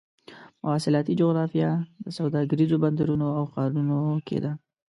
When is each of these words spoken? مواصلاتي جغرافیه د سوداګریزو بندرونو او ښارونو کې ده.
مواصلاتي 0.61 1.13
جغرافیه 1.21 1.69
د 2.03 2.05
سوداګریزو 2.17 2.75
بندرونو 2.83 3.27
او 3.37 3.43
ښارونو 3.51 3.97
کې 4.27 4.37
ده. 4.43 4.51